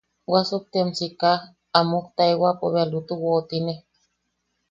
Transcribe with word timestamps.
Wasuktiam 0.31 0.89
sika, 0.99 1.31
a 1.77 1.79
muktaewaipo 1.89 2.65
bea 2.73 2.89
lutu 2.91 3.13
woʼotine. 3.23 3.73